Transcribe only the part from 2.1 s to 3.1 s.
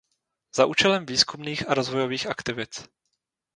aktivit.